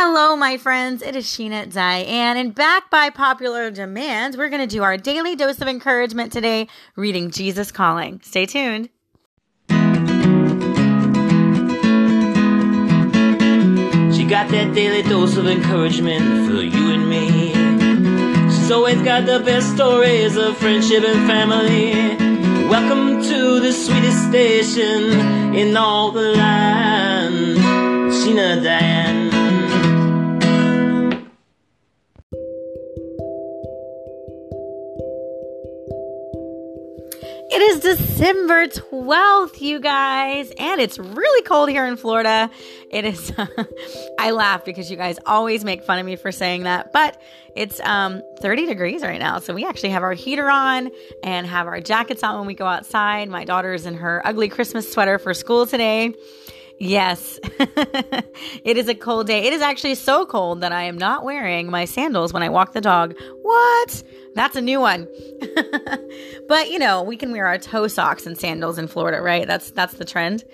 [0.00, 1.02] Hello, my friends.
[1.02, 5.34] It is Sheena Diane, and back by popular demand, we're going to do our daily
[5.34, 8.20] dose of encouragement today, reading Jesus Calling.
[8.22, 8.90] Stay tuned.
[9.68, 9.74] She
[14.24, 17.52] got that daily dose of encouragement for you and me.
[18.52, 22.68] She's always got the best stories of friendship and family.
[22.68, 27.56] Welcome to the sweetest station in all the land,
[28.12, 29.37] Sheena Diane.
[37.80, 42.50] December 12th, you guys, and it's really cold here in Florida.
[42.90, 43.32] It is,
[44.18, 47.20] I laugh because you guys always make fun of me for saying that, but
[47.54, 49.38] it's um, 30 degrees right now.
[49.38, 50.90] So we actually have our heater on
[51.22, 53.28] and have our jackets on when we go outside.
[53.28, 56.14] My daughter's in her ugly Christmas sweater for school today.
[56.80, 59.46] Yes, it is a cold day.
[59.46, 62.72] It is actually so cold that I am not wearing my sandals when I walk
[62.72, 63.16] the dog.
[63.42, 64.04] What?
[64.38, 65.08] That's a new one.
[66.48, 69.48] but you know, we can wear our toe socks and sandals in Florida, right?
[69.48, 70.44] That's that's the trend.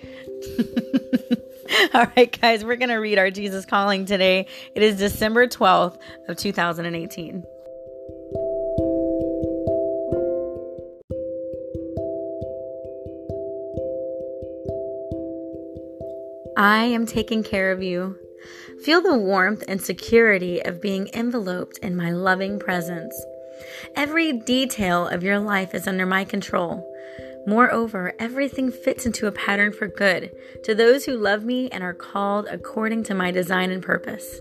[1.93, 4.47] All right, guys, we're going to read our Jesus calling today.
[4.75, 7.45] It is December 12th of 2018.
[16.57, 18.17] I am taking care of you.
[18.83, 23.15] Feel the warmth and security of being enveloped in my loving presence.
[23.95, 26.91] Every detail of your life is under my control.
[27.47, 30.31] Moreover, everything fits into a pattern for good
[30.65, 34.41] to those who love me and are called according to my design and purpose.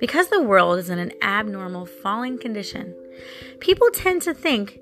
[0.00, 2.94] Because the world is in an abnormal falling condition,
[3.60, 4.80] people tend to think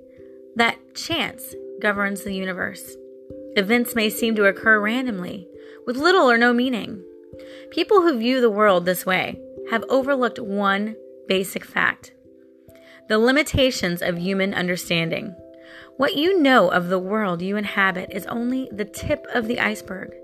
[0.57, 2.97] that chance governs the universe.
[3.57, 5.49] Events may seem to occur randomly,
[5.87, 7.03] with little or no meaning.
[7.71, 12.13] People who view the world this way have overlooked one basic fact
[13.13, 15.37] the limitations of human understanding.
[15.99, 20.15] What you know of the world you inhabit is only the tip of the iceberg.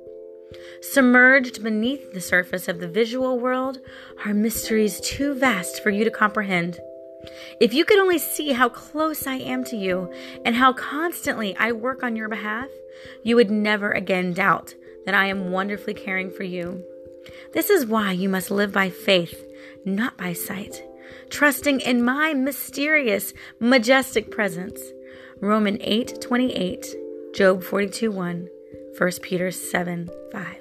[0.80, 3.76] Submerged beneath the surface of the visual world
[4.24, 6.80] are mysteries too vast for you to comprehend.
[7.60, 10.10] If you could only see how close I am to you
[10.46, 12.70] and how constantly I work on your behalf,
[13.22, 14.74] you would never again doubt
[15.04, 16.82] that I am wonderfully caring for you.
[17.52, 19.44] This is why you must live by faith,
[19.84, 20.82] not by sight,
[21.30, 24.80] trusting in my mysterious, majestic presence.
[25.40, 26.96] Romans 8 28,
[27.34, 28.48] Job 42 1,
[28.98, 30.56] 1 Peter 7 5.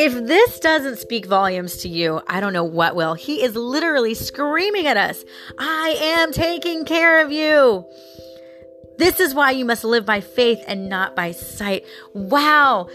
[0.00, 3.14] If this doesn't speak volumes to you, I don't know what will.
[3.14, 5.24] He is literally screaming at us
[5.58, 7.84] I am taking care of you.
[8.98, 11.84] This is why you must live by faith and not by sight.
[12.14, 12.88] Wow.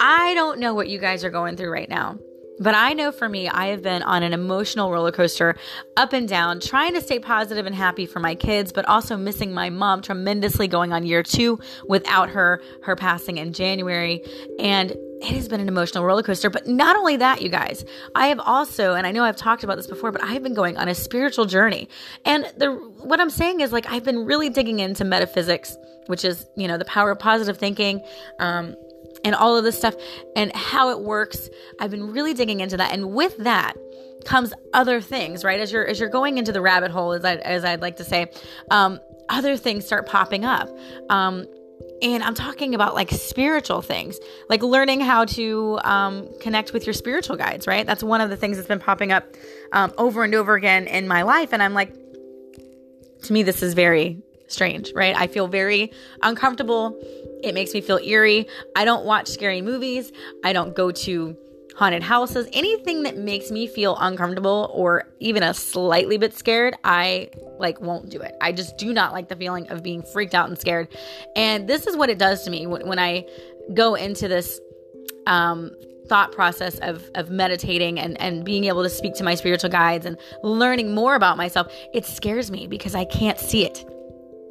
[0.00, 2.18] I don't know what you guys are going through right now.
[2.60, 5.56] But I know for me, I have been on an emotional roller coaster
[5.96, 9.52] up and down, trying to stay positive and happy for my kids, but also missing
[9.52, 14.22] my mom tremendously going on year two without her, her passing in January.
[14.58, 16.50] And it has been an emotional roller coaster.
[16.50, 17.84] But not only that, you guys,
[18.14, 20.54] I have also, and I know I've talked about this before, but I have been
[20.54, 21.88] going on a spiritual journey.
[22.24, 25.76] And the what I'm saying is like I've been really digging into metaphysics,
[26.06, 28.02] which is, you know, the power of positive thinking,
[28.38, 28.74] um,
[29.24, 29.94] and all of this stuff
[30.36, 31.48] and how it works.
[31.78, 32.92] I've been really digging into that.
[32.92, 33.76] And with that
[34.24, 35.60] comes other things, right?
[35.60, 38.04] As you're as you're going into the rabbit hole, as I as I'd like to
[38.04, 38.30] say,
[38.70, 40.68] um, other things start popping up.
[41.08, 41.46] Um,
[42.02, 46.94] and I'm talking about like spiritual things, like learning how to um, connect with your
[46.94, 47.86] spiritual guides, right?
[47.86, 49.24] That's one of the things that's been popping up
[49.72, 51.52] um, over and over again in my life.
[51.52, 51.94] And I'm like,
[53.22, 54.22] to me, this is very
[54.52, 55.14] strange, right?
[55.16, 56.98] I feel very uncomfortable.
[57.42, 58.46] It makes me feel eerie.
[58.76, 60.12] I don't watch scary movies.
[60.44, 61.36] I don't go to
[61.80, 67.30] haunted houses, anything that makes me feel uncomfortable or even a slightly bit scared, I
[67.58, 68.34] like won't do it.
[68.42, 70.88] I just do not like the feeling of being freaked out and scared.
[71.36, 73.24] And this is what it does to me when I
[73.72, 74.60] go into this
[75.26, 75.70] um,
[76.06, 80.04] thought process of, of meditating and, and being able to speak to my spiritual guides
[80.04, 81.72] and learning more about myself.
[81.94, 83.84] It scares me because I can't see it,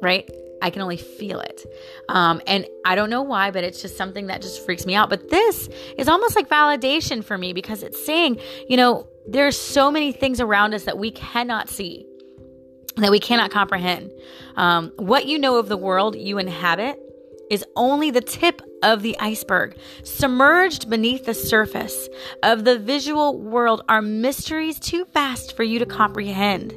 [0.00, 0.28] right?
[0.62, 1.64] I can only feel it.
[2.08, 5.08] Um, and I don't know why, but it's just something that just freaks me out.
[5.08, 9.90] But this is almost like validation for me because it's saying, you know, there's so
[9.90, 12.06] many things around us that we cannot see,
[12.96, 14.10] that we cannot comprehend.
[14.56, 16.98] Um, what you know of the world you inhabit
[17.50, 19.76] is only the tip of the iceberg.
[20.04, 22.08] Submerged beneath the surface
[22.42, 26.74] of the visual world are mysteries too vast for you to comprehend.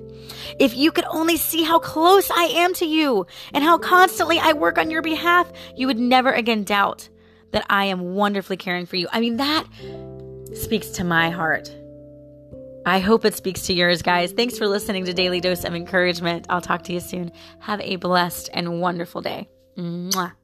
[0.60, 4.54] If you could only see how close I am to you and how constantly I
[4.54, 7.10] work on your behalf, you would never again doubt
[7.52, 9.08] that I am wonderfully caring for you.
[9.12, 9.66] I mean, that
[10.56, 11.74] speaks to my heart.
[12.86, 14.34] I hope it speaks to yours, guys.
[14.34, 16.48] Thanks for listening to Daily Dose of Encouragement.
[16.50, 17.32] I'll talk to you soon.
[17.60, 19.48] Have a blessed and wonderful day.
[19.76, 20.36] 嗯啊。